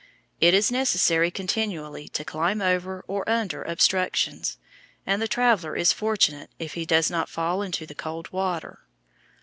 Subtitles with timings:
[0.39, 4.57] It is necessary continually to climb over or under obstructions,
[5.05, 8.79] and the traveller is fortunate if he does not fall into the cold water.